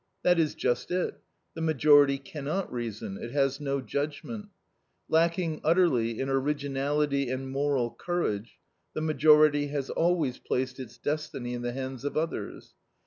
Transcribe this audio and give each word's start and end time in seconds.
That 0.23 0.39
is 0.39 0.55
just 0.55 0.89
it, 0.89 1.21
the 1.53 1.61
majority 1.61 2.17
cannot 2.17 2.73
reason; 2.73 3.19
it 3.21 3.29
has 3.33 3.59
no 3.61 3.81
judgment. 3.81 4.47
Lacking 5.07 5.61
utterly 5.63 6.19
in 6.19 6.27
originality 6.27 7.29
and 7.29 7.51
moral 7.51 7.91
courage, 7.93 8.57
the 8.95 9.01
majority 9.01 9.67
has 9.67 9.91
always 9.91 10.39
placed 10.39 10.79
its 10.79 10.97
destiny 10.97 11.53
in 11.53 11.61
the 11.61 11.73
hands 11.73 12.03
of 12.03 12.17
others. 12.17 12.73